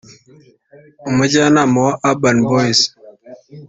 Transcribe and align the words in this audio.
umujyanama 1.09 1.77
wa 1.85 1.93
Urban 2.09 2.37
Boyz 2.49 2.79